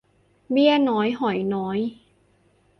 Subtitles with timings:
[0.51, 1.79] เบี้ยน้อยหอยน้อย